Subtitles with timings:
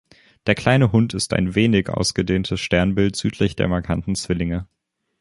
[0.47, 4.65] Der Kleine Hund ist ein wenig ausgedehntes Sternbild südlich der markanten Zwillinge.